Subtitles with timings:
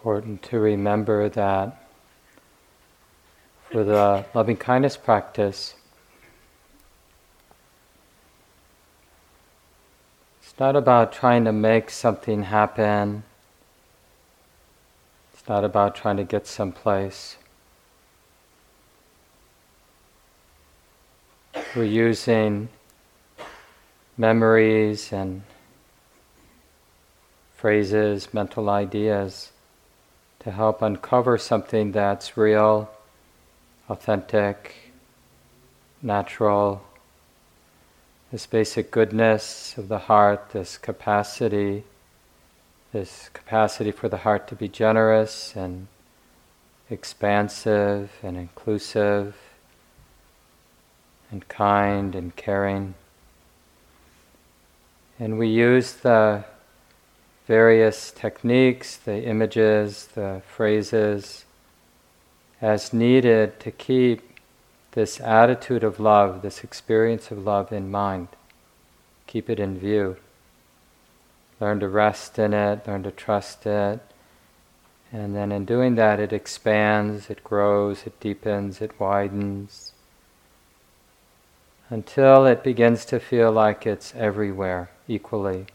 [0.00, 1.76] important to remember that
[3.70, 5.74] for the loving kindness practice,
[10.42, 13.22] it's not about trying to make something happen,
[15.34, 17.36] it's not about trying to get someplace.
[21.76, 22.70] We're using
[24.16, 25.42] memories and
[27.54, 29.52] phrases, mental ideas
[30.40, 32.90] to help uncover something that's real,
[33.88, 34.92] authentic,
[36.02, 36.82] natural,
[38.32, 41.84] this basic goodness of the heart, this capacity,
[42.92, 45.88] this capacity for the heart to be generous and
[46.88, 49.36] expansive and inclusive
[51.30, 52.94] and kind and caring.
[55.18, 56.44] And we use the
[57.46, 61.44] various techniques, the images, the phrases,
[62.60, 64.38] as needed to keep
[64.92, 68.28] this attitude of love, this experience of love in mind.
[69.26, 70.16] Keep it in view.
[71.60, 74.00] Learn to rest in it, learn to trust it.
[75.12, 79.92] And then in doing that, it expands, it grows, it deepens, it widens
[81.90, 85.66] until it begins to feel like it's everywhere equally.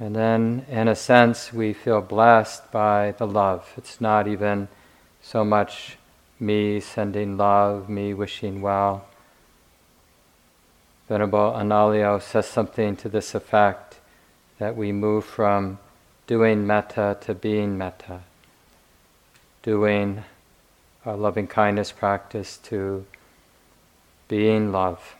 [0.00, 3.70] And then, in a sense, we feel blessed by the love.
[3.76, 4.68] It's not even
[5.20, 5.98] so much
[6.40, 9.04] me sending love, me wishing well.
[11.06, 13.98] Venerable Analayo says something to this effect
[14.58, 15.78] that we move from
[16.26, 18.20] doing metta to being metta,
[19.62, 20.24] doing
[21.04, 23.04] a loving kindness practice to
[24.28, 25.16] being love.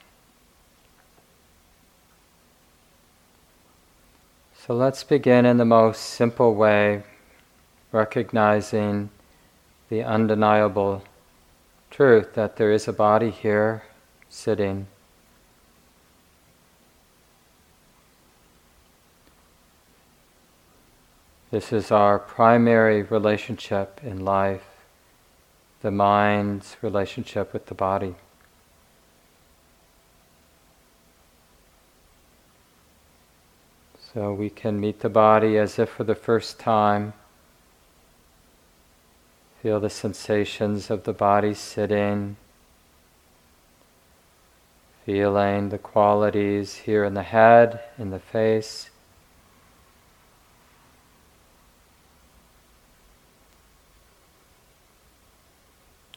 [4.67, 7.03] So let's begin in the most simple way,
[7.93, 9.09] recognizing
[9.89, 11.03] the undeniable
[11.91, 13.85] truth that there is a body here
[14.29, 14.87] sitting.
[21.51, 24.67] This is our primary relationship in life,
[25.81, 28.15] the mind's relationship with the body.
[34.13, 37.13] So we can meet the body as if for the first time.
[39.63, 42.37] Feel the sensations of the body sitting,
[45.07, 48.91] feeling the qualities here in the head, in the face.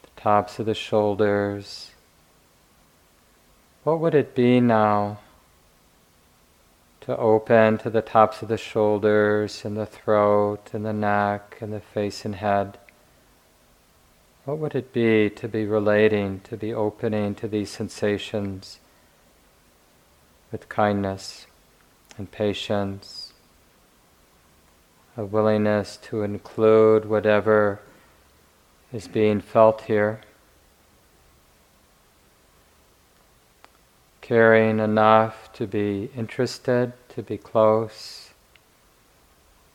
[0.01, 1.91] The tops of the shoulders.
[3.83, 5.19] What would it be now?
[7.03, 11.73] To open to the tops of the shoulders and the throat and the neck and
[11.73, 12.77] the face and head.
[14.45, 18.79] What would it be to be relating, to be opening to these sensations
[20.49, 21.45] with kindness
[22.17, 23.33] and patience,
[25.17, 27.81] a willingness to include whatever
[28.93, 30.21] is being felt here?
[34.23, 38.29] Caring enough to be interested, to be close,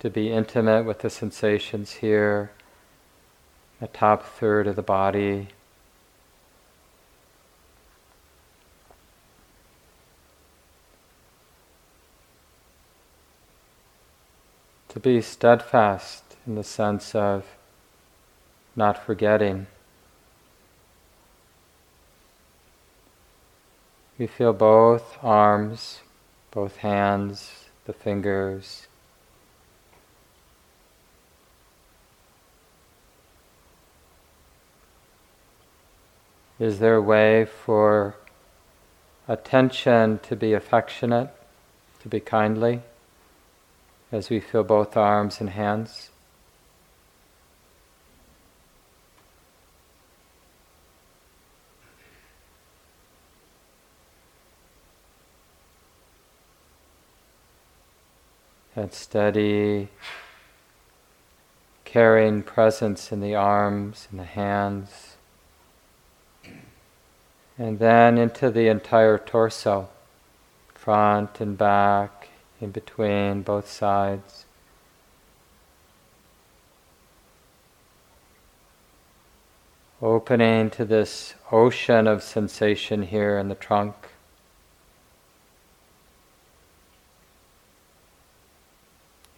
[0.01, 2.51] to be intimate with the sensations here,
[3.79, 5.49] the top third of the body.
[14.89, 17.45] To be steadfast in the sense of
[18.75, 19.67] not forgetting.
[24.19, 26.01] We feel both arms,
[26.51, 28.89] both hands, the fingers.
[36.59, 38.17] Is there a way for
[39.29, 41.31] attention to be affectionate,
[42.03, 42.83] to be kindly,
[44.11, 46.11] as we feel both arms and hands?
[58.79, 59.89] That steady,
[61.85, 65.17] caring presence in the arms and the hands,
[67.59, 69.89] and then into the entire torso,
[70.75, 72.29] front and back,
[72.61, 74.45] in between, both sides.
[80.01, 83.97] Opening to this ocean of sensation here in the trunk.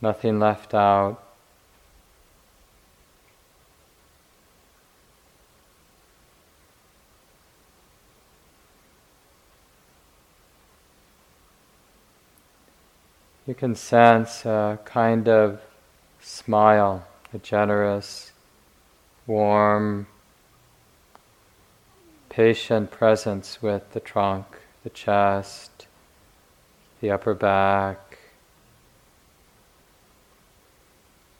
[0.00, 1.22] Nothing left out.
[13.46, 15.60] You can sense a kind of
[16.20, 17.04] smile,
[17.34, 18.30] a generous,
[19.26, 20.06] warm,
[22.28, 24.46] patient presence with the trunk,
[24.84, 25.88] the chest,
[27.00, 28.09] the upper back,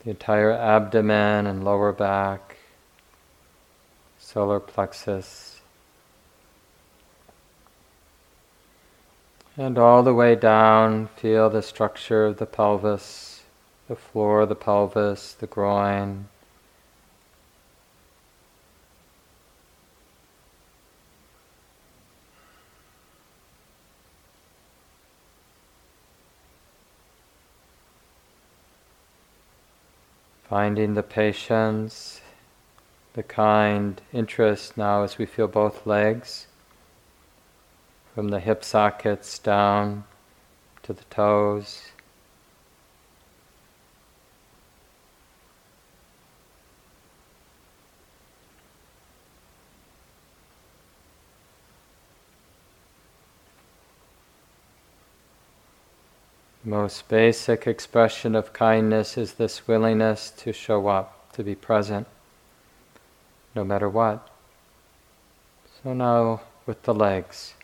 [0.03, 2.57] the entire abdomen and lower back,
[4.17, 5.61] solar plexus,
[9.57, 13.43] and all the way down, feel the structure of the pelvis,
[13.87, 16.27] the floor of the pelvis, the groin.
[30.51, 32.19] Finding the patience,
[33.13, 36.47] the kind interest now as we feel both legs,
[38.13, 40.03] from the hip sockets down
[40.83, 41.91] to the toes.
[56.63, 62.05] Most basic expression of kindness is this willingness to show up, to be present,
[63.55, 64.27] no matter what.
[65.83, 67.55] So now with the legs.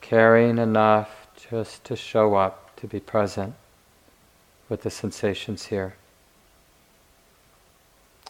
[0.00, 3.54] Caring enough just to show up, to be present
[4.68, 5.94] with the sensations here.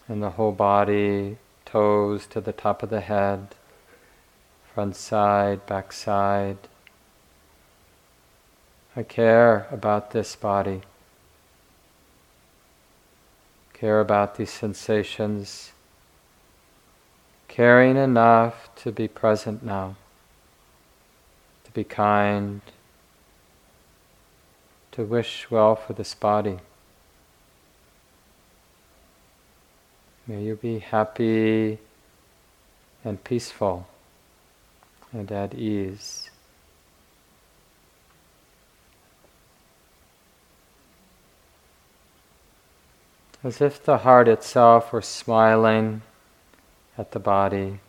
[0.07, 3.55] And the whole body, toes to the top of the head
[4.75, 6.57] front side, back side.
[8.97, 10.81] I care about this body.
[13.75, 15.73] Care about these sensations.
[17.49, 19.97] Caring enough to be present now.
[21.65, 22.63] To be kind.
[24.93, 26.59] To wish well for this body.
[30.27, 31.79] May you be happy
[33.05, 33.87] and peaceful
[35.13, 36.31] and at ease.
[43.45, 46.03] As if the heart itself were smiling
[46.97, 47.81] at the body,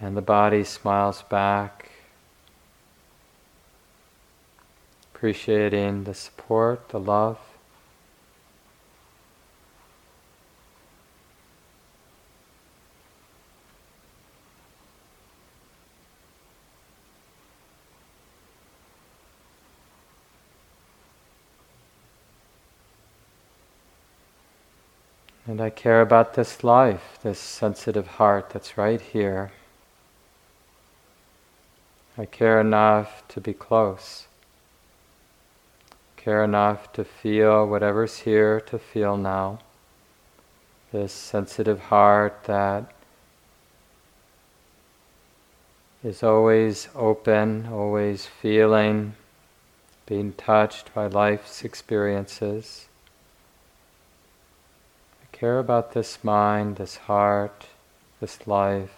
[0.00, 1.90] and the body smiles back,
[5.14, 7.38] appreciating the support, the love.
[25.52, 29.52] And I care about this life, this sensitive heart that's right here.
[32.16, 34.28] I care enough to be close.
[36.16, 39.58] Care enough to feel whatever's here to feel now.
[40.90, 42.90] This sensitive heart that
[46.02, 49.16] is always open, always feeling,
[50.06, 52.86] being touched by life's experiences
[55.42, 57.66] care about this mind, this heart,
[58.20, 58.94] this life.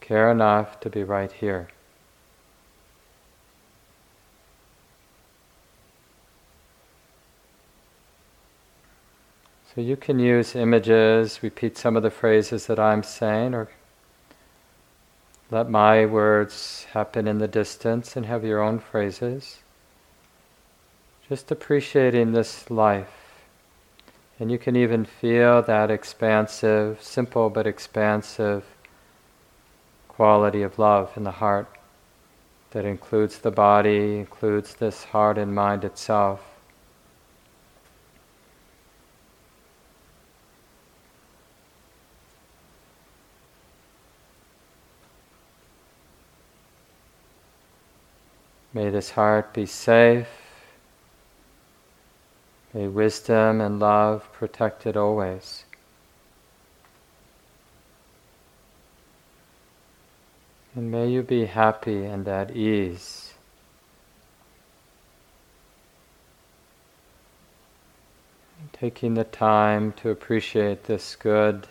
[0.00, 1.68] Care enough to be right here.
[9.72, 13.68] So you can use images, repeat some of the phrases that I'm saying, or
[15.52, 19.60] let my words happen in the distance and have your own phrases.
[21.30, 23.44] Just appreciating this life.
[24.40, 28.64] And you can even feel that expansive, simple but expansive
[30.08, 31.68] quality of love in the heart
[32.72, 36.42] that includes the body, includes this heart and mind itself.
[48.74, 50.39] May this heart be safe
[52.72, 55.64] May wisdom and love protect it always.
[60.76, 63.34] And may you be happy and at ease.
[68.72, 71.66] Taking the time to appreciate this good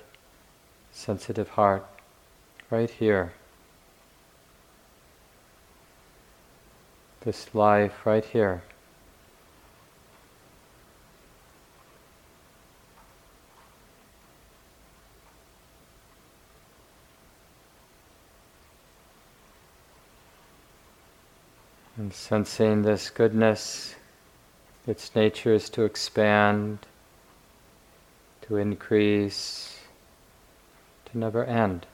[0.92, 1.88] sensitive heart,
[2.70, 3.34] right here.
[7.22, 8.62] This life right here.
[22.10, 23.94] And sensing this goodness,
[24.88, 26.80] its nature is to expand,
[28.42, 29.78] to increase,
[31.06, 31.86] to never end.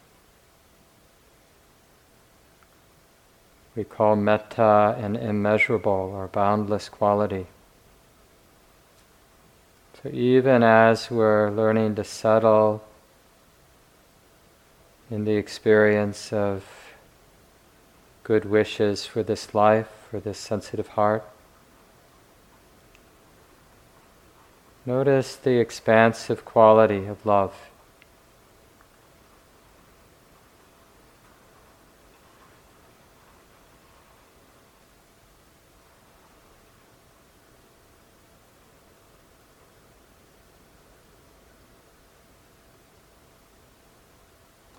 [3.75, 7.47] We call metta an immeasurable or boundless quality.
[10.01, 12.85] So even as we're learning to settle
[15.11, 16.84] in the experience of
[18.25, 21.23] good wishes for this life, for this sensitive heart.
[24.83, 27.53] Notice the expansive quality of love.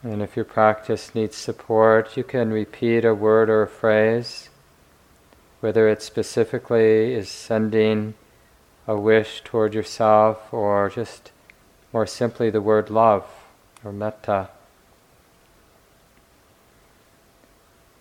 [0.03, 4.51] And if your practice needs support, you can repeat a word or a phrase,
[5.61, 8.15] whether it specifically is sending
[8.87, 11.33] a wish toward yourself or just
[11.93, 13.27] more simply the word love
[13.83, 14.49] or metta.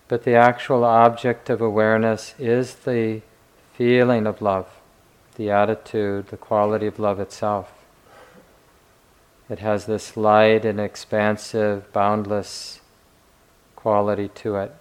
[0.08, 3.22] But the actual object of awareness is the
[3.74, 4.70] feeling of love,
[5.36, 7.85] the attitude, the quality of love itself.
[9.48, 12.82] It has this light and expansive, boundless
[13.76, 14.76] quality to it.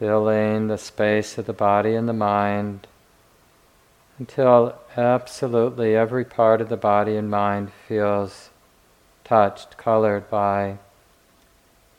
[0.00, 2.88] Filling the space of the body and the mind
[4.18, 8.50] until absolutely every part of the body and mind feels
[9.22, 10.78] touched, colored by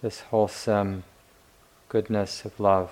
[0.01, 1.03] this wholesome
[1.91, 2.89] goodness of love.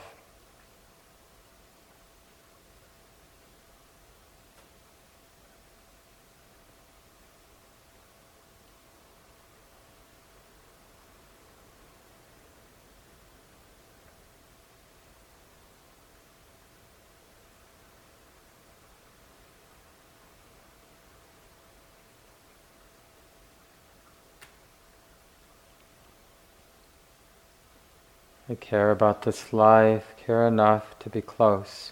[28.50, 31.92] I care about this life, care enough to be close.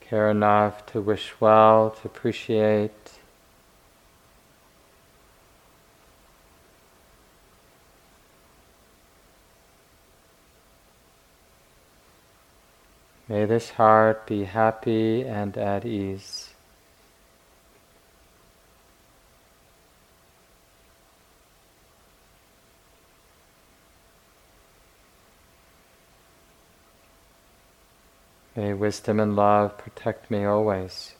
[0.00, 3.12] Care enough to wish well, to appreciate.
[13.28, 16.47] May this heart be happy and at ease.
[28.58, 31.14] May wisdom and love protect me always.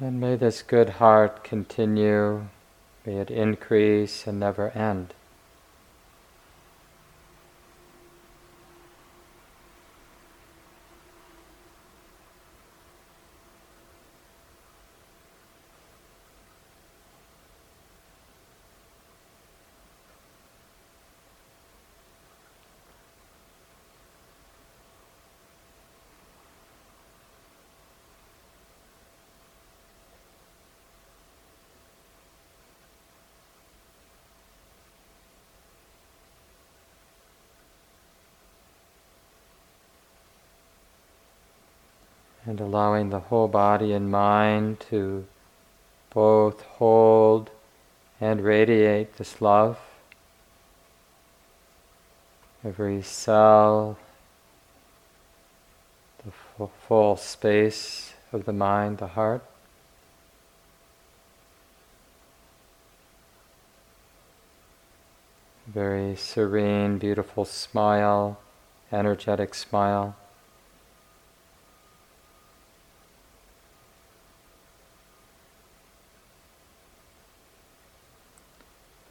[0.00, 2.48] And may this good heart continue,
[3.04, 5.12] may it increase and never end.
[42.48, 45.26] and allowing the whole body and mind to
[46.14, 47.50] both hold
[48.20, 49.76] and radiate this love.
[52.64, 53.98] Every cell,
[56.24, 59.42] the full, space of the mind, the heart.
[65.66, 68.38] Very serene, beautiful smile,
[68.92, 70.14] energetic smile.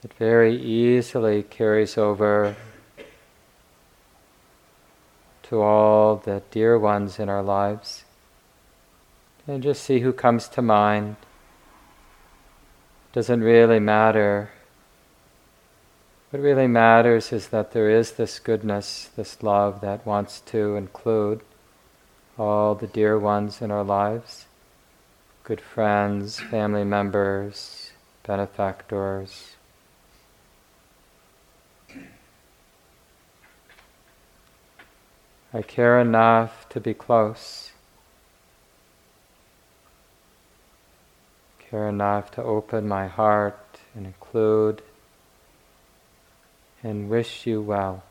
[0.03, 2.55] It very easily carries over
[5.43, 8.03] to all the dear ones in our lives,
[9.47, 11.15] And just see who comes to mind.
[13.13, 14.51] Doesn't really matter.
[16.29, 21.41] What really matters is that there is this goodness, this love that wants to include
[22.37, 24.45] all the dear ones in our lives
[25.43, 27.91] good friends, family members,
[28.23, 29.56] benefactors.
[35.53, 37.71] I care enough to be close.
[41.69, 44.81] Care enough to open my heart and include
[46.83, 48.03] and wish you well.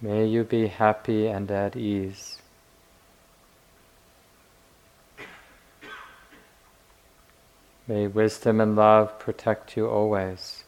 [0.00, 2.38] May you be happy and at ease.
[7.88, 10.64] May wisdom and love protect you always.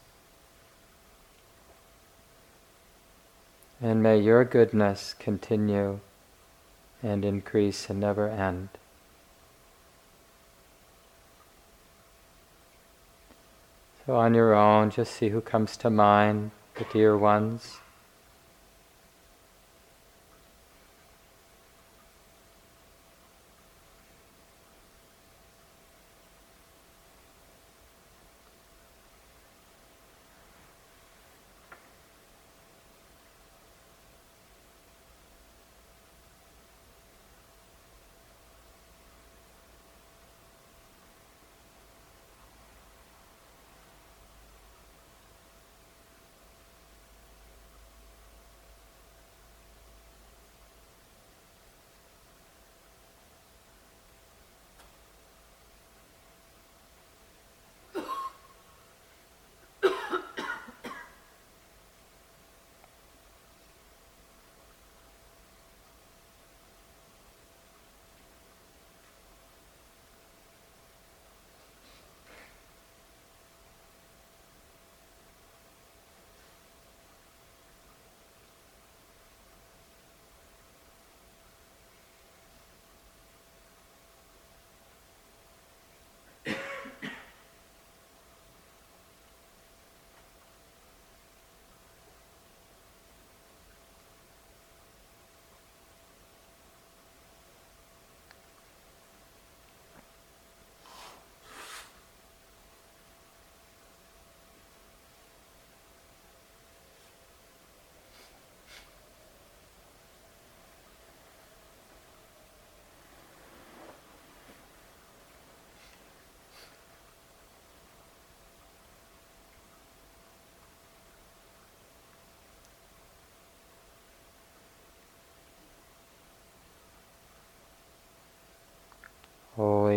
[3.83, 6.01] And may your goodness continue
[7.03, 8.69] and increase and never end.
[14.07, 17.80] So, on your own, just see who comes to mind, the dear ones.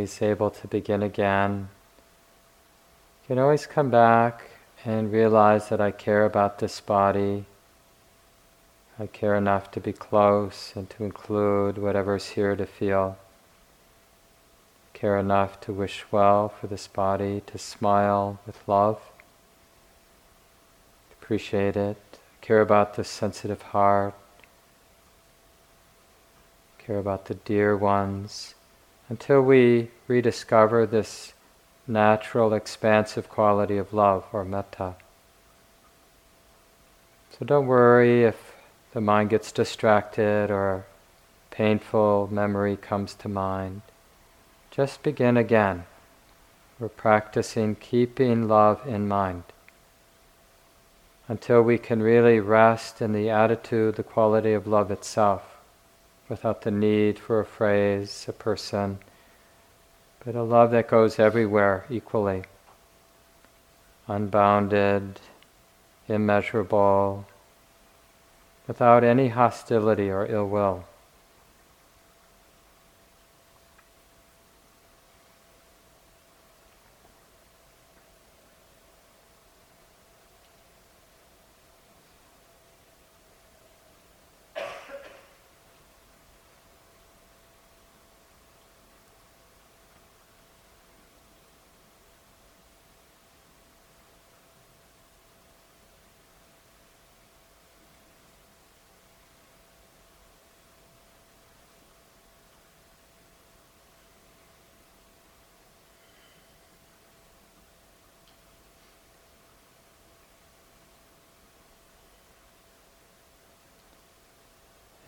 [0.03, 1.69] Always able to begin again.
[3.21, 4.49] You can always come back
[4.83, 7.45] and realize that I care about this body.
[8.99, 13.17] I care enough to be close and to include whatever's here to feel.
[14.91, 18.99] Care enough to wish well for this body, to smile with love,
[21.13, 24.15] appreciate it, care about the sensitive heart,
[26.77, 28.55] care about the dear ones
[29.13, 31.33] until we rediscover this
[31.85, 34.95] natural expansive quality of love or metta.
[37.29, 38.55] So don't worry if
[38.91, 40.87] the mind gets distracted or
[41.51, 43.83] painful memory comes to mind.
[44.71, 45.85] Just begin again.
[46.79, 49.43] We're practicing keeping love in mind
[51.27, 55.52] until we can really rest in the attitude, the quality of love itself
[56.33, 58.97] without the need for a phrase, a person,
[60.25, 62.41] but a love that goes everywhere equally,
[64.07, 65.19] unbounded,
[66.07, 67.23] immeasurable,
[68.65, 70.83] without any hostility or ill will.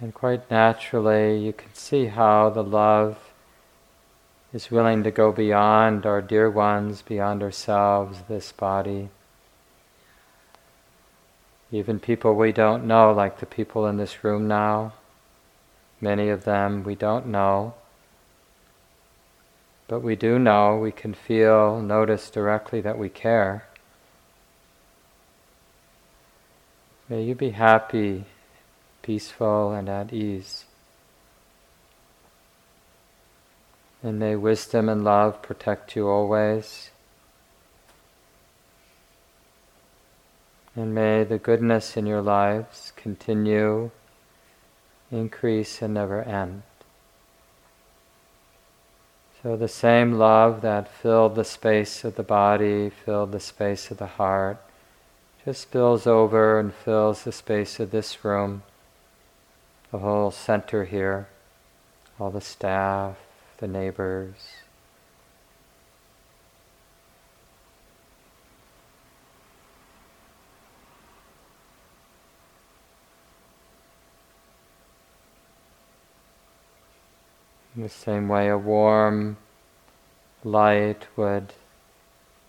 [0.06, 3.16] And quite naturally, you can see how the love
[4.52, 9.10] is willing to go beyond our dear ones, beyond ourselves, this body.
[11.72, 14.94] Even people we don't know, like the people in this room now,
[16.02, 17.76] many of them we don't know.
[19.88, 23.68] But we do know, we can feel, notice directly that we care.
[27.08, 28.26] May you be happy,
[29.06, 30.66] peaceful, and at ease.
[34.02, 36.90] And may wisdom and love protect you always.
[40.76, 43.92] And may the goodness in your lives continue,
[45.12, 46.64] increase, and never end.
[49.42, 54.00] So the same love that filled the space of the body, filled the space of
[54.00, 54.58] the heart,
[55.46, 58.64] just spills over and fills the space of this room,
[59.92, 61.28] the whole center here,
[62.20, 63.18] all the staff,
[63.60, 64.36] the neighbors.
[77.76, 79.36] In the same way, a warm
[80.46, 81.54] light would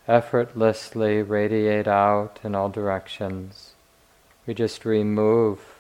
[0.07, 3.75] effortlessly radiate out in all directions.
[4.46, 5.75] We just remove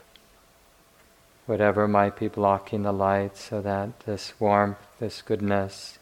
[1.46, 5.98] whatever might be blocking the light so that this warmth, this goodness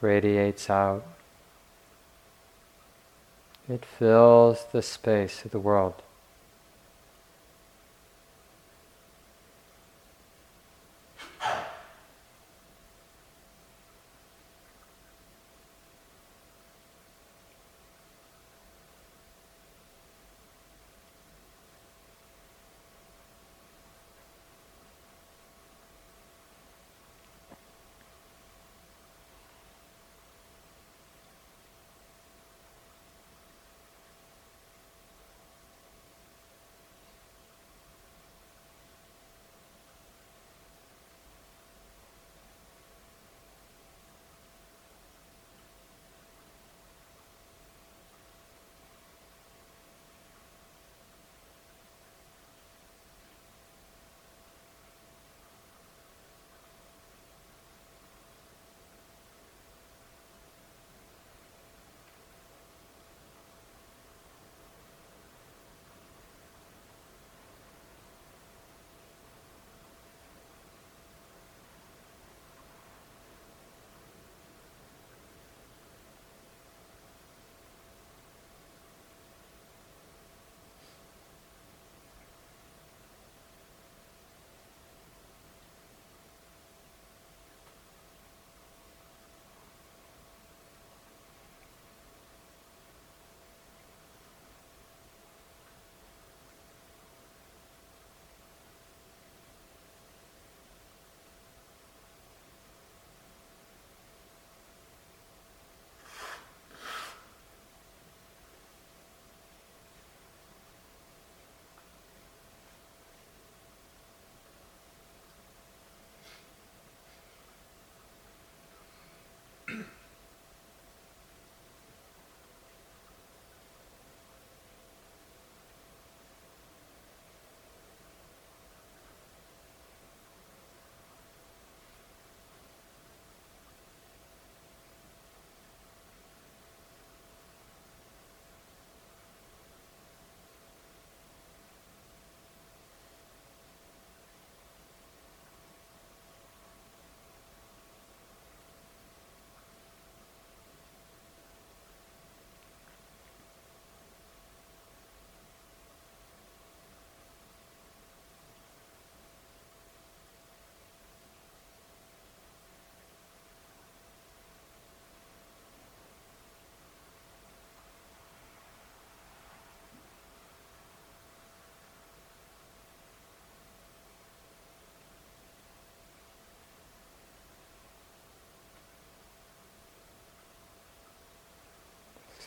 [0.00, 1.04] radiates out.
[3.68, 6.02] It fills the space of the world.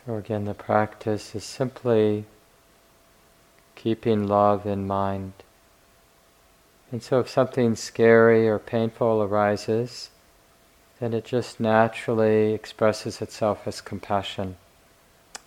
[0.06, 2.26] So again, the practice is simply
[3.76, 5.34] keeping love in mind.
[6.91, 10.12] And so if something scary or painful arises,
[11.00, 14.58] then it just naturally expresses itself as compassion.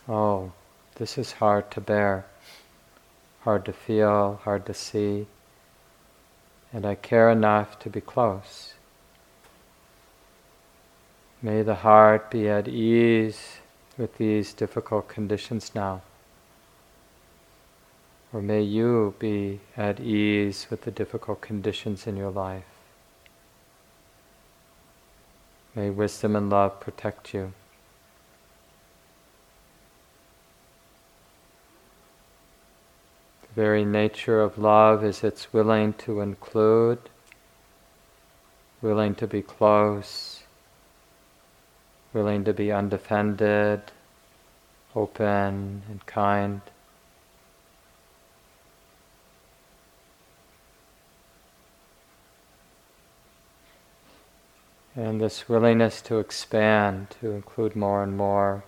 [0.08, 0.52] Oh,
[0.96, 2.26] this is hard to bear,
[3.42, 5.26] hard to feel, hard to see,
[6.72, 8.74] and I care enough to be close.
[11.40, 13.58] May the heart be at ease
[13.98, 16.00] with these difficult conditions now.
[18.32, 22.64] Or may you be at ease with the difficult conditions in your life.
[25.74, 27.52] May wisdom and love protect you.
[33.42, 36.98] The very nature of love is it's willing to include,
[38.80, 40.37] willing to be close,
[42.12, 43.82] willing to be undefended,
[44.94, 46.60] open and kind.
[54.96, 58.64] And this willingness to expand, to include more and more.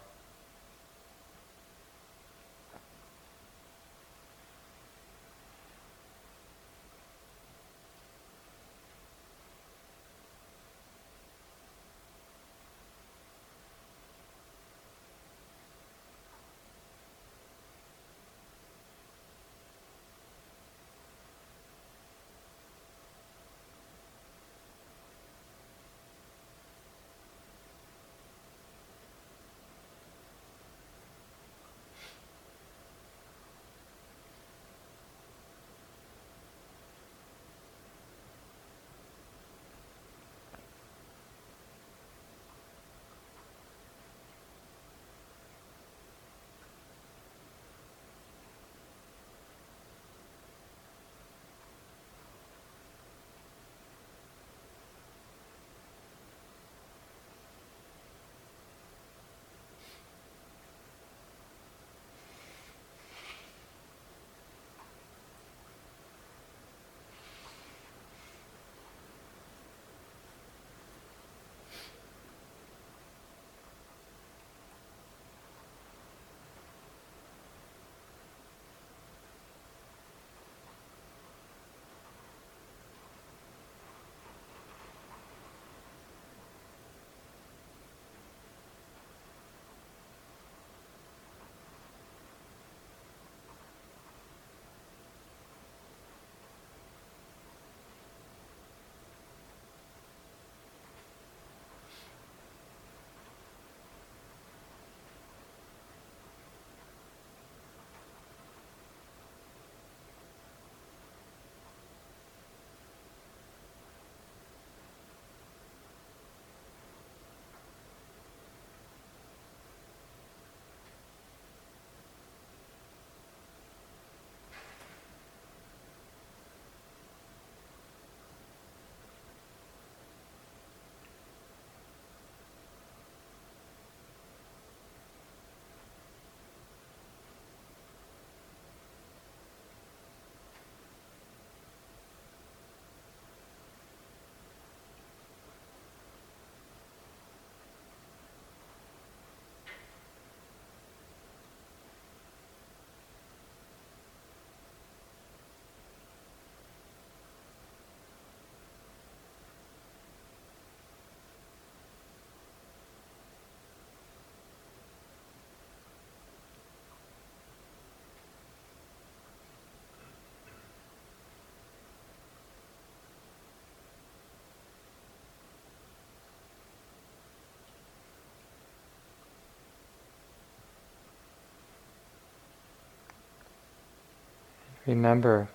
[184.90, 185.48] Remember,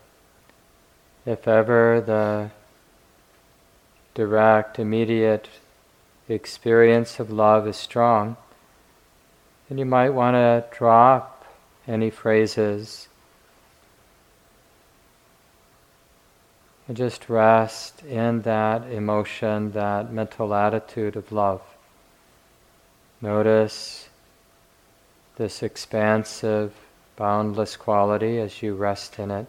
[1.26, 2.52] if ever the
[4.13, 5.50] direct, immediate
[6.30, 8.38] experience of love is strong,
[9.67, 11.43] then you might want to drop
[11.86, 13.10] any phrases
[16.88, 21.62] and just rest in that emotion, that mental attitude of love.
[23.19, 24.08] Notice
[25.36, 26.71] this expansive
[27.15, 29.47] boundless quality as you rest in it.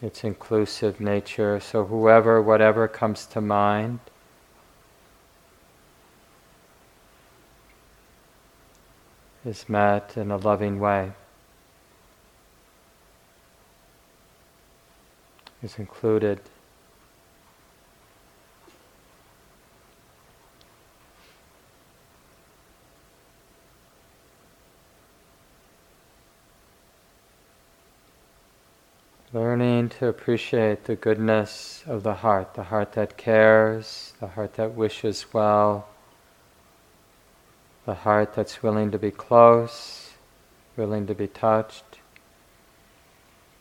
[0.00, 4.00] Its inclusive nature, so whoever, whatever comes to mind,
[9.44, 11.12] is met in a loving way,
[15.62, 16.40] is included.
[29.32, 35.32] To appreciate the goodness of the heart, the heart that cares, the heart that wishes
[35.32, 35.88] well,
[37.86, 40.10] the heart that's willing to be close,
[40.76, 41.98] willing to be touched,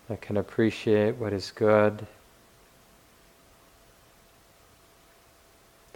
[0.10, 2.06] that can appreciate what is good,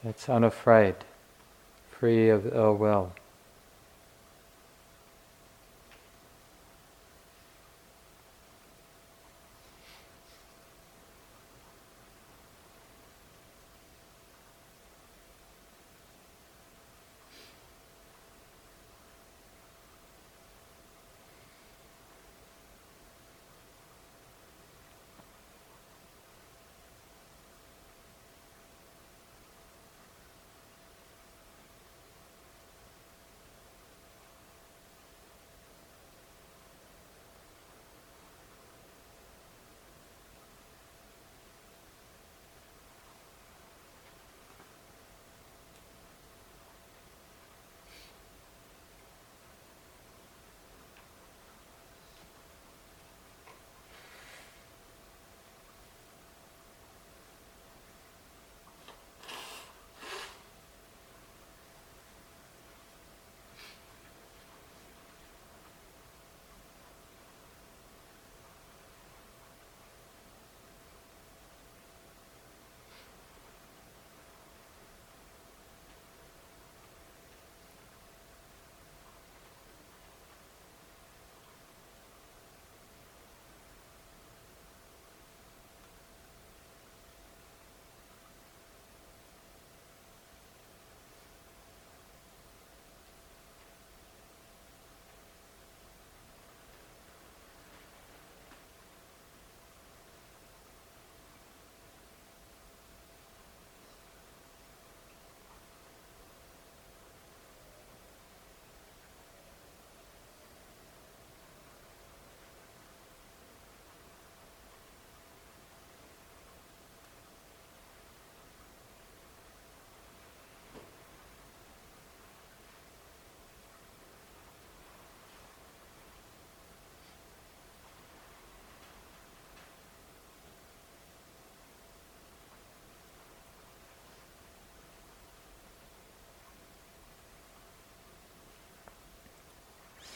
[0.02, 0.96] that's unafraid,
[1.92, 3.12] free of ill will.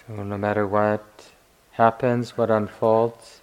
[0.07, 1.03] So, no matter what
[1.71, 3.41] happens, what unfolds,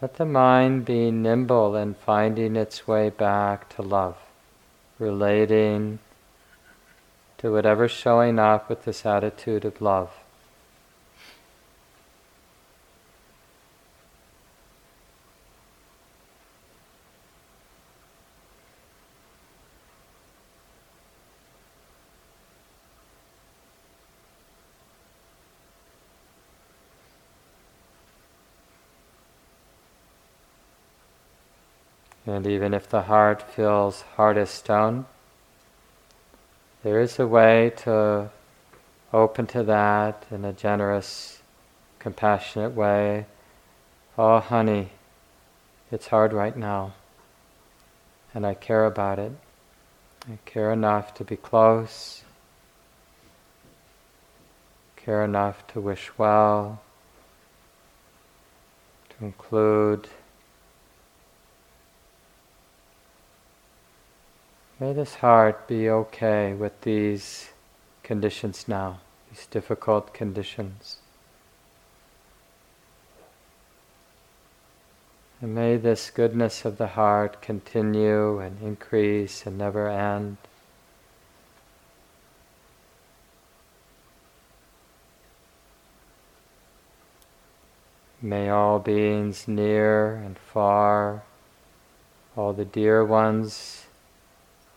[0.00, 4.18] let the mind be nimble in finding its way back to love,
[4.98, 5.98] relating
[7.38, 10.10] to whatever's showing up with this attitude of love.
[32.26, 35.04] And even if the heart feels hard as stone,
[36.82, 38.30] there is a way to
[39.12, 41.42] open to that in a generous,
[41.98, 43.26] compassionate way.
[44.16, 44.90] Oh, honey,
[45.92, 46.94] it's hard right now,
[48.34, 49.32] and I care about it.
[50.26, 52.22] I care enough to be close,
[54.96, 56.80] care enough to wish well,
[59.10, 60.08] to include
[64.84, 67.48] May this heart be okay with these
[68.02, 70.98] conditions now, these difficult conditions.
[75.40, 80.36] And may this goodness of the heart continue and increase and never end.
[88.20, 91.22] May all beings near and far,
[92.36, 93.83] all the dear ones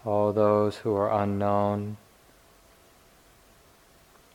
[0.08, 1.98] all those who are unknown.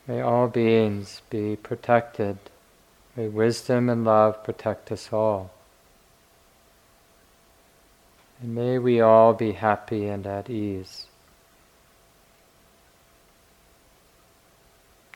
[0.07, 2.37] May all beings be protected.
[3.15, 5.51] May wisdom and love protect us all.
[8.39, 11.07] And may we all be happy and at ease.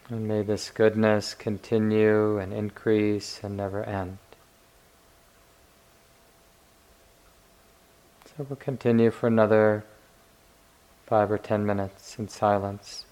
[0.10, 4.18] And may this goodness continue and increase and never end.
[8.26, 9.84] So we'll continue for another
[11.08, 13.07] five or ten minutes in silence.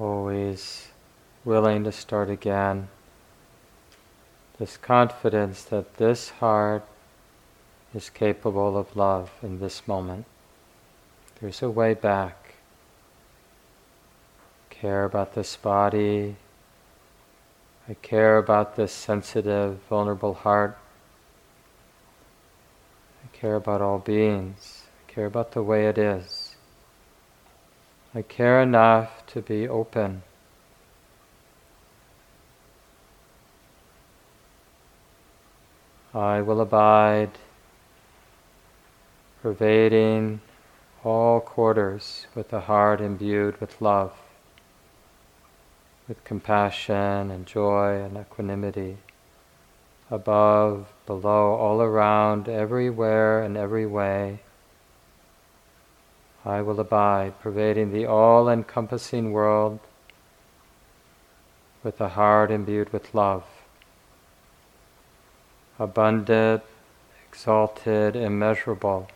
[0.00, 0.88] Always
[1.44, 2.88] willing to start again.
[4.58, 6.84] This confidence that this heart
[7.94, 10.24] is capable of love in this moment.
[11.40, 12.54] There's a way back.
[14.70, 16.36] Care about this body.
[17.88, 20.78] I care about this sensitive, vulnerable heart.
[23.24, 24.84] I care about all beings.
[25.06, 26.39] I care about the way it is.
[28.12, 30.22] I care enough to be open.
[36.12, 37.30] I will abide,
[39.42, 40.40] pervading
[41.04, 44.12] all quarters with a heart imbued with love,
[46.08, 48.96] with compassion and joy and equanimity,
[50.10, 54.40] above, below, all around, everywhere and every way.
[56.44, 59.78] I will abide, pervading the all encompassing world
[61.82, 63.44] with a heart imbued with love,
[65.78, 66.62] abundant,
[67.28, 69.08] exalted, immeasurable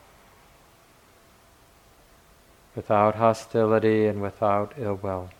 [2.75, 5.31] without hostility and without ill will.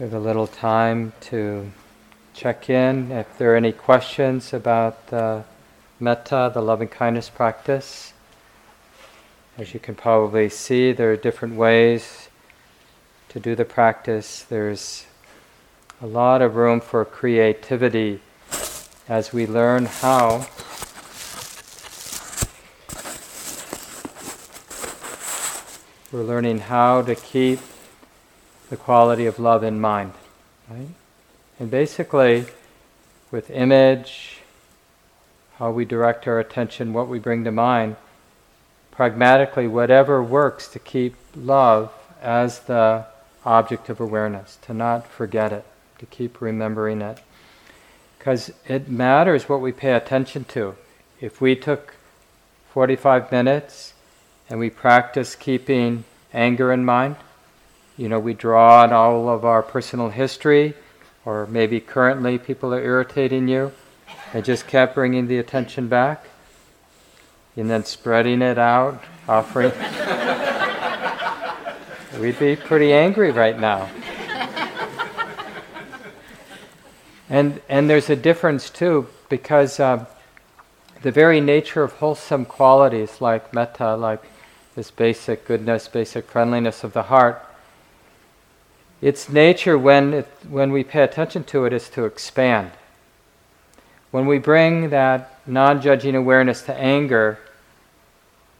[0.00, 1.72] We have a little time to
[2.34, 5.42] check in if there are any questions about the
[5.98, 8.12] metta, the loving kindness practice.
[9.56, 12.28] As you can probably see, there are different ways
[13.30, 14.42] to do the practice.
[14.42, 15.06] There's
[16.02, 18.20] a lot of room for creativity
[19.08, 20.46] as we learn how
[26.12, 27.60] we're learning how to keep
[28.68, 30.12] the quality of love in mind.
[30.70, 30.88] Right?
[31.58, 32.46] And basically,
[33.32, 34.38] with image,
[35.56, 37.96] how we direct our attention, what we bring to mind,
[38.92, 41.92] pragmatically, whatever works to keep love
[42.22, 43.06] as the
[43.44, 45.64] object of awareness, to not forget it,
[45.98, 47.20] to keep remembering it.
[48.18, 50.76] Because it matters what we pay attention to.
[51.20, 51.96] If we took
[52.72, 53.94] 45 minutes
[54.48, 57.16] and we practice keeping anger in mind,
[58.00, 60.72] you know, we draw on all of our personal history,
[61.26, 63.72] or maybe currently people are irritating you,
[64.32, 66.24] and just kept bringing the attention back,
[67.56, 69.72] and then spreading it out, offering.
[72.22, 73.90] We'd be pretty angry right now.
[77.28, 80.06] And, and there's a difference too, because uh,
[81.02, 84.22] the very nature of wholesome qualities like metta, like
[84.74, 87.44] this basic goodness, basic friendliness of the heart,
[89.00, 92.70] its nature, when, it, when we pay attention to it, is to expand.
[94.10, 97.38] When we bring that non judging awareness to anger,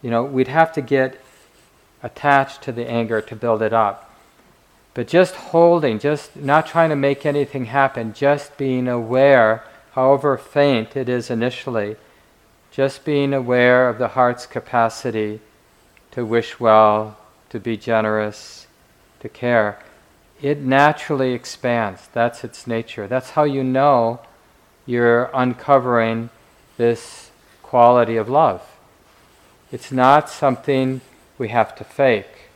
[0.01, 1.21] you know, we'd have to get
[2.01, 4.07] attached to the anger to build it up.
[4.95, 10.97] But just holding, just not trying to make anything happen, just being aware, however faint
[10.97, 11.97] it is initially,
[12.71, 15.39] just being aware of the heart's capacity
[16.11, 17.17] to wish well,
[17.51, 18.65] to be generous,
[19.19, 19.77] to care
[20.41, 22.09] it naturally expands.
[22.13, 23.07] That's its nature.
[23.07, 24.19] That's how you know
[24.85, 26.29] you're uncovering
[26.77, 27.29] this
[27.61, 28.67] quality of love.
[29.71, 31.01] It's not something
[31.37, 32.49] we have to fake.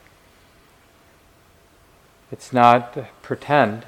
[2.32, 3.86] It's not pretend,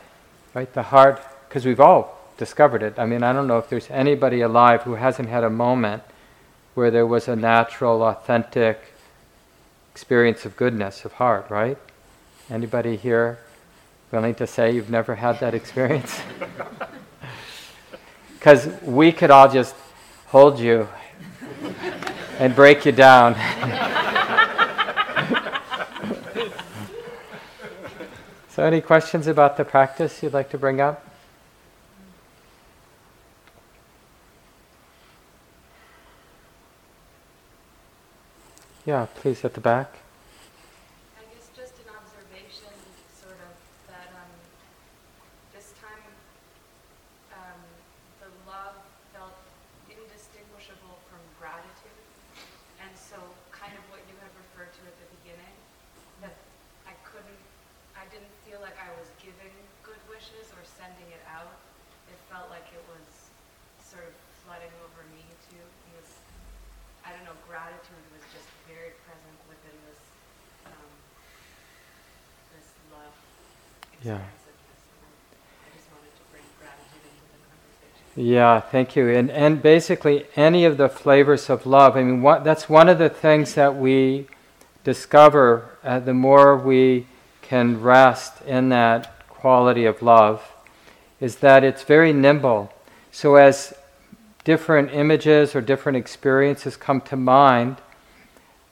[0.53, 0.71] right?
[0.71, 1.19] The heart,
[1.49, 2.97] because we've all discovered it.
[2.97, 6.03] I mean, I don't know if there's anybody alive who hasn't had a moment
[6.75, 8.93] where there was a natural, authentic
[9.91, 11.77] experience of goodness of heart, right?
[12.49, 13.39] Anybody here
[14.12, 16.22] Willing to say you've never had that experience?
[18.47, 19.76] Because we could all just
[20.28, 20.88] hold you
[22.39, 23.34] and break you down.
[28.49, 31.03] so, any questions about the practice you'd like to bring up?
[38.86, 39.97] Yeah, please at the back.
[60.38, 61.55] messages or sending it out,
[62.12, 63.05] it felt like it was
[63.80, 65.64] sort of flooding over me too.
[65.88, 66.12] Because
[67.05, 70.01] I don't know, gratitude was just very present within this
[70.68, 70.91] um,
[72.53, 73.16] this love.
[74.03, 74.20] Yeah.
[74.20, 78.07] I just wanted to bring gratitude into the conversation.
[78.20, 79.09] Yeah, thank you.
[79.09, 81.95] And and basically any of the flavors of love.
[81.95, 84.26] I mean, what, that's one of the things that we
[84.84, 87.05] discover uh, the more we
[87.43, 90.51] can rest in that quality of love
[91.22, 92.74] is that it's very nimble.
[93.11, 93.76] So as
[94.43, 97.78] different images or different experiences come to mind,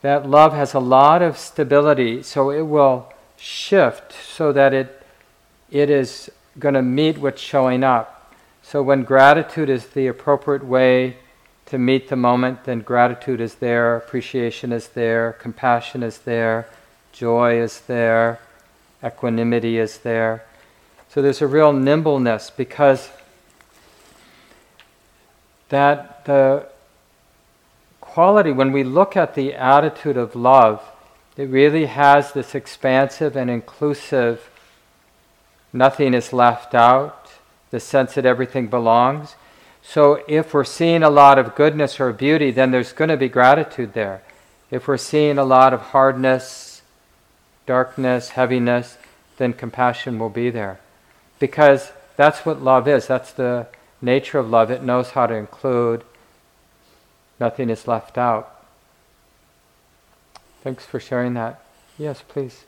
[0.02, 5.04] that love has a lot of stability, so it will shift so that it
[5.70, 8.15] it is going to meet what's showing up.
[8.68, 11.18] So when gratitude is the appropriate way
[11.68, 16.68] to meet the moment, then gratitude is there, appreciation is there, compassion is there,
[17.12, 18.40] joy is there,
[19.04, 20.46] equanimity is there.
[21.10, 23.12] So there's a real nimbleness because
[25.70, 26.66] that the
[28.02, 30.84] quality, when we look at the attitude of love,
[31.38, 34.50] it really has this expansive and inclusive,
[35.72, 37.25] nothing is left out,
[37.76, 39.36] the sense that everything belongs.
[39.84, 43.28] So if we're seeing a lot of goodness or beauty, then there's going to be
[43.28, 44.24] gratitude there.
[44.72, 46.84] If we're seeing a lot of hardness,
[47.66, 48.98] darkness, heaviness,
[49.36, 50.80] then compassion will be there.
[51.38, 53.08] Because that's what love is.
[53.08, 53.68] That's the
[54.02, 54.72] nature of love.
[54.72, 56.06] It knows how to include.
[57.42, 58.66] Nothing is left out.
[60.64, 61.60] Thanks for sharing that.
[61.98, 62.64] Yes, please.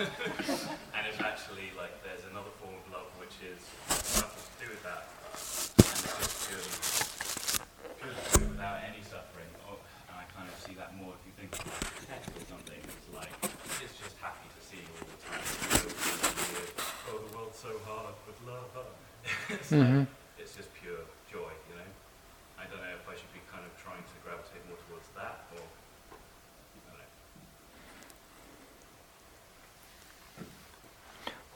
[0.00, 3.60] And it's actually like there's another form of love which is
[4.16, 5.12] nothing to do with that,
[5.76, 6.72] and it's just purely,
[8.00, 9.50] purely without any suffering.
[9.68, 9.76] Oh,
[10.08, 11.68] and I kind of see that more if you think of
[12.08, 12.80] pet or something.
[12.80, 13.32] It's like
[13.84, 15.44] it's just happy to see you all the time.
[17.12, 18.72] oh, the world's so hard with love.
[19.52, 20.04] it's mm-hmm.
[20.08, 20.19] like,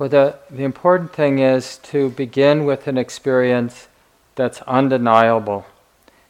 [0.04, 3.88] Well, the, the important thing is to begin with an experience
[4.34, 5.64] that's undeniable.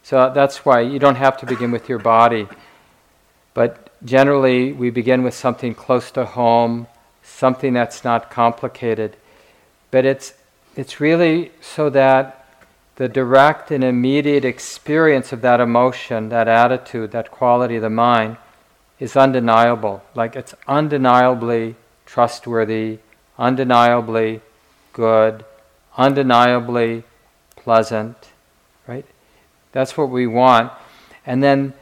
[0.01, 2.47] So that's why you don't have to begin with your body.
[3.53, 6.87] But generally, we begin with something close to home,
[7.21, 9.17] something that's not complicated.
[9.91, 10.35] But it's,
[10.77, 12.47] it's really so that
[12.95, 18.37] the direct and immediate experience of that emotion, that attitude, that quality of the mind
[19.01, 20.01] is undeniable.
[20.15, 22.99] Like it's undeniably trustworthy,
[23.37, 24.41] undeniably
[24.93, 25.45] good,
[25.97, 27.03] undeniably
[27.55, 28.15] pleasant,
[28.87, 29.05] right?
[29.71, 30.71] That's what we want.
[31.25, 31.73] And then,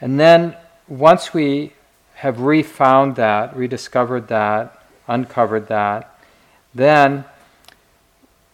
[0.00, 0.56] and then
[0.86, 1.72] once we
[2.14, 6.18] have refound that, rediscovered that, uncovered that,
[6.74, 7.24] then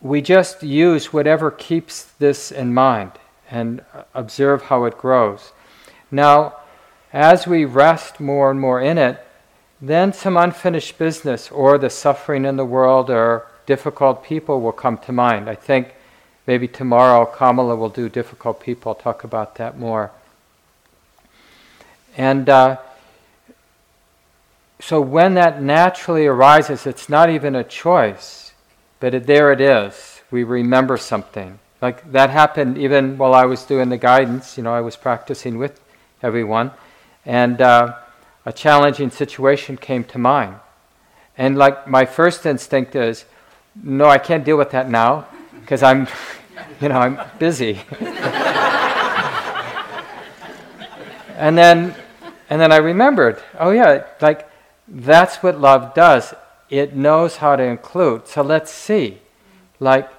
[0.01, 3.13] we just use whatever keeps this in mind
[3.51, 3.83] and
[4.15, 5.53] observe how it grows.
[6.11, 6.57] Now,
[7.13, 9.25] as we rest more and more in it,
[9.89, 14.99] then some unfinished business or the suffering in the world or difficult people will come
[14.99, 15.49] to mind.
[15.49, 15.95] I think
[16.47, 20.11] maybe tomorrow Kamala will do difficult people, I'll talk about that more.
[22.16, 22.78] And uh,
[24.80, 28.53] so when that naturally arises, it's not even a choice,
[29.01, 30.20] but it, there it is.
[30.30, 31.59] We remember something.
[31.82, 35.59] Like that happened even while I was doing the guidance, you know, I was practicing
[35.59, 35.80] with
[36.22, 36.70] everyone.
[37.26, 37.97] And uh,
[38.45, 40.57] a challenging situation came to mind.
[41.37, 43.25] And like my first instinct is,
[43.83, 45.27] no, I can't deal with that now
[45.61, 46.07] because I'm,
[46.81, 47.81] you know, I'm busy.
[51.37, 51.95] and then,
[52.51, 54.49] and then I remembered, oh yeah, like
[54.87, 56.35] that's what love does.
[56.71, 58.27] It knows how to include.
[58.29, 59.19] So let's see,
[59.81, 60.11] like,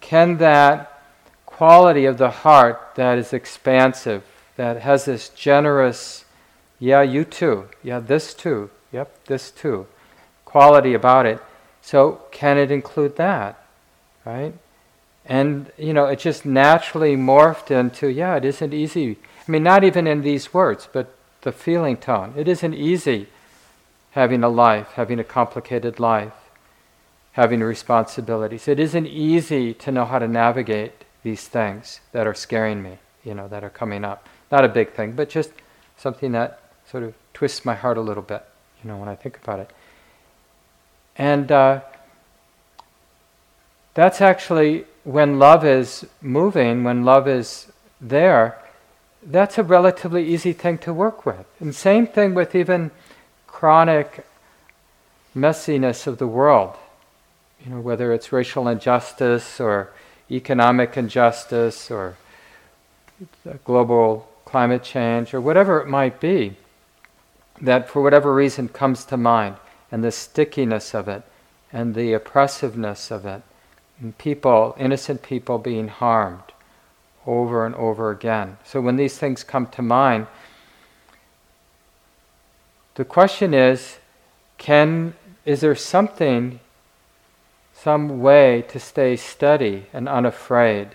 [0.00, 1.02] can that
[1.46, 4.24] quality of the heart that is expansive,
[4.56, 6.21] that has this generous
[6.82, 7.68] yeah, you too.
[7.84, 8.68] Yeah, this too.
[8.90, 9.86] Yep, this too.
[10.44, 11.38] Quality about it.
[11.80, 13.64] So, can it include that?
[14.24, 14.52] Right?
[15.24, 19.16] And, you know, it just naturally morphed into, yeah, it isn't easy.
[19.46, 22.34] I mean, not even in these words, but the feeling tone.
[22.36, 23.28] It isn't easy
[24.10, 26.34] having a life, having a complicated life,
[27.34, 28.66] having responsibilities.
[28.66, 33.34] It isn't easy to know how to navigate these things that are scaring me, you
[33.34, 34.28] know, that are coming up.
[34.50, 35.52] Not a big thing, but just
[35.96, 36.58] something that
[36.92, 38.44] sort of twists my heart a little bit,
[38.84, 39.70] you know, when I think about it.
[41.16, 41.80] And uh,
[43.94, 48.58] that's actually when love is moving, when love is there,
[49.22, 51.46] that's a relatively easy thing to work with.
[51.60, 52.90] And same thing with even
[53.46, 54.26] chronic
[55.34, 56.76] messiness of the world.
[57.64, 59.92] You know, whether it's racial injustice or
[60.30, 62.16] economic injustice or
[63.64, 66.56] global climate change or whatever it might be,
[67.62, 69.56] that for whatever reason comes to mind,
[69.90, 71.22] and the stickiness of it,
[71.72, 73.42] and the oppressiveness of it,
[74.00, 76.52] and people, innocent people being harmed
[77.26, 78.58] over and over again.
[78.64, 80.26] So when these things come to mind,
[82.94, 83.98] the question is
[84.58, 86.60] can is there something
[87.74, 90.90] some way to stay steady and unafraid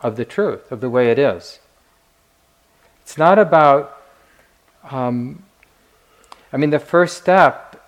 [0.00, 1.58] of the truth of the way it is
[3.02, 4.00] it's not about
[4.90, 5.42] um,
[6.52, 7.84] i mean the first step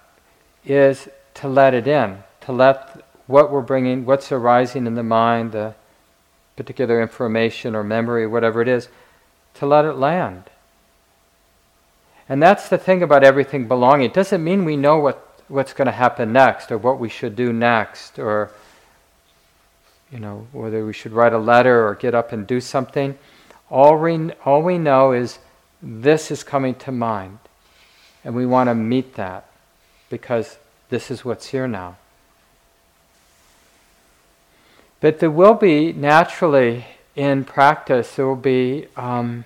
[0.64, 5.52] is to let it in to let what we're bringing what's arising in the mind
[5.52, 5.74] the
[6.56, 8.88] particular information or memory whatever it is
[9.54, 10.44] to let it land
[12.28, 14.06] and that's the thing about everything belonging.
[14.06, 17.36] It doesn't mean we know what, what's going to happen next or what we should
[17.36, 18.50] do next or
[20.10, 23.18] you know whether we should write a letter or get up and do something.
[23.70, 25.40] All we, all we know is
[25.82, 27.38] this is coming to mind.
[28.24, 29.46] And we want to meet that
[30.08, 30.58] because
[30.90, 31.96] this is what's here now.
[35.00, 39.44] But there will be naturally in practice, there will be um,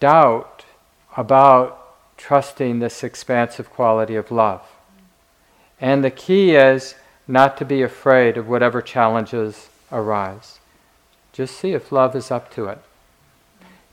[0.00, 0.64] doubt
[1.16, 1.78] about
[2.16, 4.62] trusting this expansive quality of love.
[5.80, 6.94] And the key is
[7.28, 10.58] not to be afraid of whatever challenges arise.
[11.32, 12.78] Just see if love is up to it.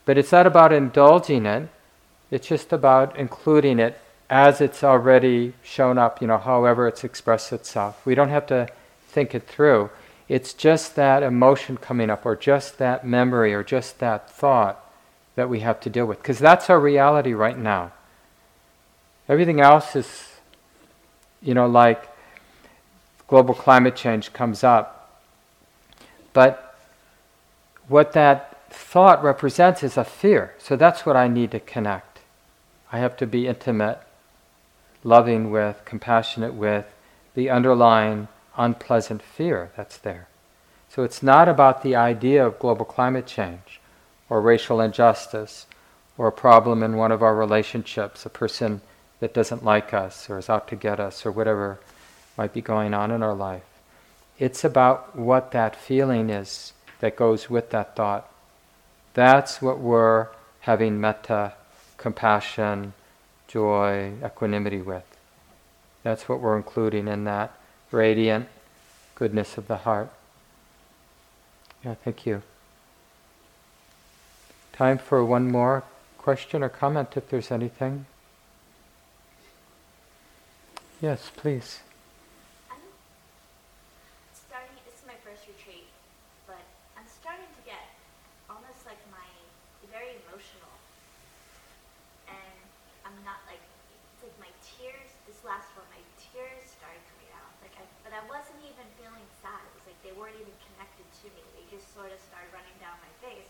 [0.05, 1.69] But it's not about indulging it,
[2.31, 3.99] it's just about including it
[4.29, 8.05] as it's already shown up, you know, however it's expressed itself.
[8.05, 8.67] We don't have to
[9.07, 9.89] think it through.
[10.27, 14.85] It's just that emotion coming up, or just that memory, or just that thought
[15.35, 16.19] that we have to deal with.
[16.19, 17.91] Because that's our reality right now.
[19.27, 20.33] Everything else is,
[21.41, 22.07] you know, like
[23.27, 25.19] global climate change comes up.
[26.33, 26.77] But
[27.87, 30.53] what that thought represents is a fear.
[30.59, 32.08] So that's what I need to connect.
[32.91, 33.99] I have to be intimate,
[35.03, 36.85] loving with, compassionate with
[37.35, 38.27] the underlying
[38.57, 40.27] unpleasant fear that's there.
[40.89, 43.79] So it's not about the idea of global climate change
[44.29, 45.67] or racial injustice
[46.17, 48.81] or a problem in one of our relationships, a person
[49.19, 51.79] that doesn't like us or is out to get us or whatever
[52.37, 53.63] might be going on in our life.
[54.39, 58.31] It's about what that feeling is that goes with that thought.
[59.13, 60.27] That's what we're
[60.61, 61.53] having metta,
[61.99, 62.93] compassion,
[63.47, 65.03] joy, equanimity with.
[66.01, 67.51] That's what we're including in that
[67.91, 68.47] radiant
[69.15, 70.09] goodness of the heart.
[71.83, 72.41] Yeah, thank you.
[74.73, 75.83] Time for one more
[76.17, 78.05] question or comment if there's anything.
[81.01, 81.79] Yes, please.
[82.71, 82.79] I'm
[84.33, 85.87] starting, this is my first retreat,
[86.47, 86.63] but
[86.97, 87.83] I'm starting to get
[88.49, 89.27] almost like my,
[89.91, 90.69] very emotional.
[92.29, 92.57] And
[93.03, 93.61] I'm not like,
[94.15, 97.51] it's like my tears, this last one, my tears started coming out.
[97.65, 99.59] Like I, but I wasn't even feeling sad.
[99.59, 101.41] It was like they weren't even connected to me.
[101.57, 103.49] They just sort of started running down my face.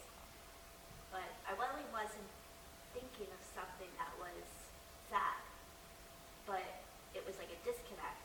[1.11, 2.29] But I really wasn't
[2.95, 4.45] thinking of something that was
[5.11, 5.43] sad.
[6.47, 6.63] But
[7.11, 8.23] it was like a disconnect.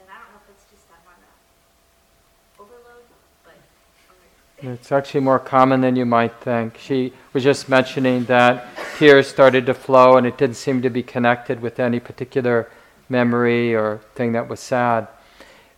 [0.00, 1.32] And I don't know if it's just I'm on a
[2.62, 3.04] overload,
[3.44, 3.58] but.
[4.60, 6.78] It's actually more common than you might think.
[6.78, 11.02] She was just mentioning that tears started to flow and it didn't seem to be
[11.02, 12.68] connected with any particular
[13.08, 15.06] memory or thing that was sad.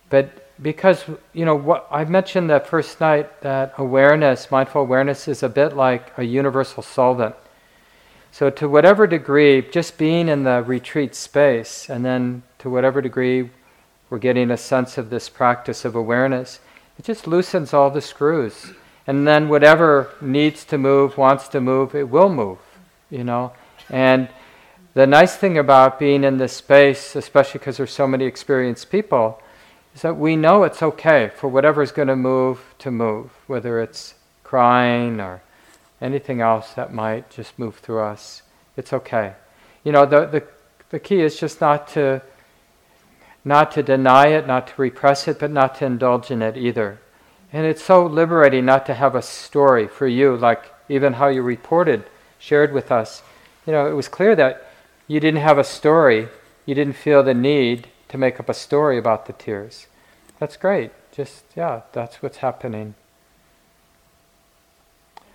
[0.09, 5.43] But because, you know, what I mentioned that first night that awareness, mindful awareness, is
[5.43, 7.35] a bit like a universal solvent.
[8.31, 13.49] So, to whatever degree, just being in the retreat space, and then to whatever degree
[14.09, 16.59] we're getting a sense of this practice of awareness,
[16.97, 18.73] it just loosens all the screws.
[19.07, 22.59] And then whatever needs to move, wants to move, it will move,
[23.09, 23.53] you know.
[23.89, 24.29] And
[24.93, 29.41] the nice thing about being in this space, especially because there's so many experienced people,
[29.95, 34.15] is that we know it's okay for whatever's going to move to move, whether it's
[34.43, 35.41] crying or
[36.01, 38.41] anything else that might just move through us,
[38.75, 39.33] it's okay.
[39.83, 40.43] You know, the, the,
[40.89, 42.21] the key is just not to
[43.43, 46.99] not to deny it, not to repress it, but not to indulge in it either.
[47.53, 51.41] And it's so liberating not to have a story for you, like even how you
[51.41, 52.03] reported,
[52.39, 53.23] shared with us.
[53.65, 54.67] You know, it was clear that
[55.07, 56.29] you didn't have a story,
[56.65, 59.87] you didn't feel the need to make up a story about the tears.
[60.39, 60.91] That's great.
[61.11, 62.95] Just, yeah, that's what's happening.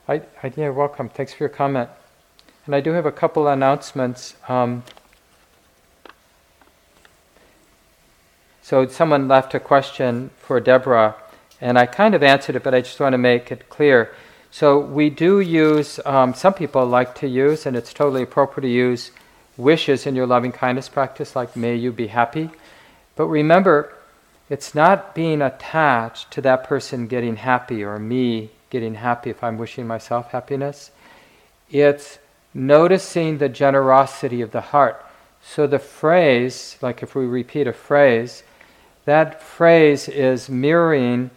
[0.08, 1.08] I, I, yeah, welcome.
[1.08, 1.90] Thanks for your comment.
[2.64, 4.36] And I do have a couple announcements.
[4.48, 4.84] Um,
[8.66, 11.14] so someone left a question for Deborah,
[11.60, 14.12] and I kind of answered it, but I just want to make it clear.
[14.50, 18.74] So we do use, um, some people like to use, and it's totally appropriate to
[18.74, 19.12] use
[19.56, 22.50] wishes in your loving kindness practice, like may you be happy.
[23.14, 23.94] But remember,
[24.50, 29.58] it's not being attached to that person getting happy or me getting happy if I'm
[29.58, 30.90] wishing myself happiness.
[31.70, 32.18] It's
[32.52, 35.06] noticing the generosity of the heart.
[35.40, 38.42] So the phrase, like if we repeat a phrase,
[39.06, 41.30] that phrase is mirroring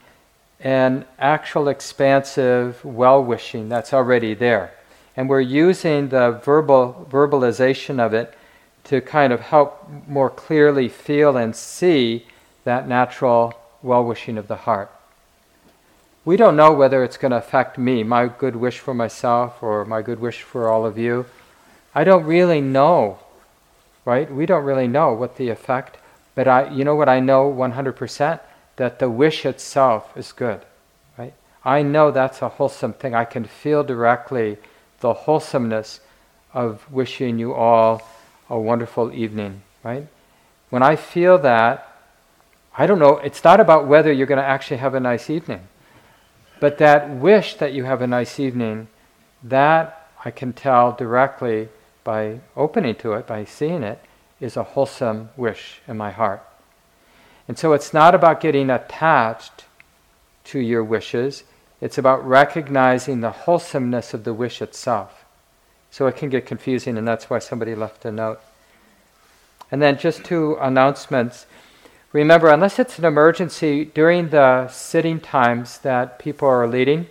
[0.60, 4.74] an actual expansive well wishing that's already there.
[5.16, 8.38] And we're using the verbal verbalization of it
[8.86, 12.26] to kind of help more clearly feel and see
[12.66, 14.92] that natural well wishing of the heart
[16.30, 19.84] we don't know whether it's going to affect me, my good wish for myself or
[19.84, 21.26] my good wish for all of you.
[21.96, 23.18] I don't really know,
[24.06, 24.32] right?
[24.32, 25.98] We don't really know what the effect,
[26.36, 28.40] but I, you know what I know 100%?
[28.78, 30.62] That the wish itself is good,
[31.18, 31.34] right?
[31.66, 33.14] I know that's a wholesome thing.
[33.14, 34.58] I can feel directly
[35.02, 36.00] the wholesomeness
[36.54, 38.02] of wishing you all
[38.50, 40.08] a wonderful evening, right?
[40.70, 41.88] When I feel that,
[42.78, 45.68] I don't know, it's not about whether you're going to actually have a nice evening.
[46.60, 48.88] But that wish that you have a nice evening,
[49.44, 51.70] that I can tell directly
[52.04, 54.00] by opening to it, by seeing it,
[54.40, 56.44] is a wholesome wish in my heart.
[57.48, 59.66] And so it's not about getting attached
[60.46, 61.44] to your wishes,
[61.82, 65.26] it's about recognizing the wholesomeness of the wish itself.
[65.92, 68.40] So it can get confusing, and that's why somebody left a note.
[69.72, 71.46] And then just two announcements.
[72.12, 77.08] Remember, unless it's an emergency during the sitting times that people are leading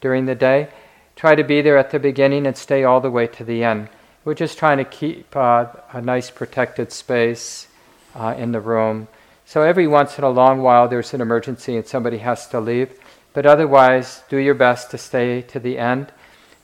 [0.00, 0.68] during the day,
[1.16, 3.88] try to be there at the beginning and stay all the way to the end.
[4.28, 7.66] We're just trying to keep uh, a nice protected space
[8.14, 9.08] uh, in the room.
[9.46, 12.92] So every once in a long while there's an emergency and somebody has to leave,
[13.32, 16.12] but otherwise do your best to stay to the end.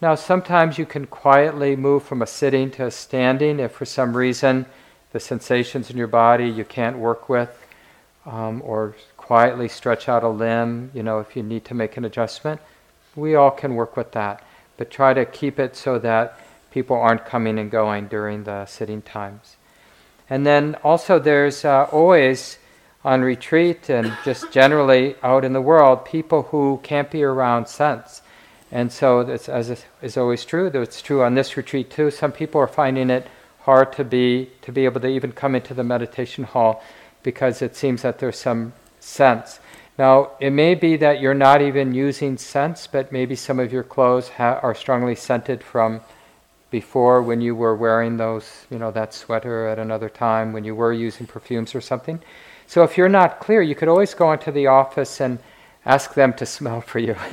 [0.02, 4.14] Now, sometimes you can quietly move from a sitting to a standing if for some
[4.14, 4.66] reason
[5.12, 7.66] the sensations in your body you can't work with
[8.26, 12.04] um, or quietly stretch out a limb, you know, if you need to make an
[12.04, 12.60] adjustment.
[13.16, 14.44] We all can work with that,
[14.76, 16.38] but try to keep it so that
[16.74, 19.56] people aren't coming and going during the sitting times.
[20.28, 22.58] And then also, there's uh, always
[23.04, 28.22] on retreat and just generally out in the world people who can't be around scents.
[28.72, 32.10] And so, as is always true, it's true on this retreat too.
[32.10, 33.28] Some people are finding it
[33.60, 36.82] hard to be to be able to even come into the meditation hall
[37.22, 39.60] because it seems that there's some scents.
[39.96, 43.84] Now, it may be that you're not even using scents, but maybe some of your
[43.84, 46.00] clothes ha- are strongly scented from
[46.74, 50.74] before when you were wearing those, you know, that sweater at another time when you
[50.74, 52.18] were using perfumes or something.
[52.66, 55.38] So if you're not clear, you could always go into the office and
[55.86, 57.14] ask them to smell for you.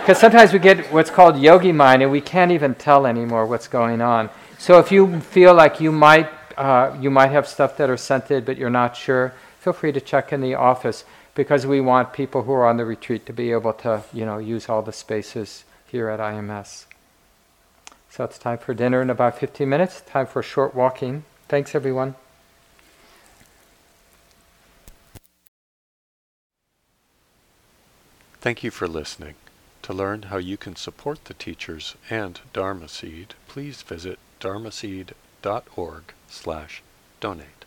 [0.00, 3.68] Because sometimes we get what's called yogi mind and we can't even tell anymore what's
[3.68, 4.30] going on.
[4.56, 8.46] So if you feel like you might uh, you might have stuff that are scented,
[8.46, 12.42] but you're not sure, feel free to check in the office because we want people
[12.44, 15.64] who are on the retreat to be able to, you know, use all the spaces
[15.92, 16.86] here at IMS.
[18.10, 20.02] So it's time for dinner in about 15 minutes.
[20.02, 21.24] Time for a short walking.
[21.48, 22.16] Thanks, everyone.
[28.40, 29.34] Thank you for listening.
[29.82, 36.02] To learn how you can support the teachers and Dharma Seed, please visit dharma dharmaseed.org
[36.28, 36.82] slash
[37.20, 37.59] donate.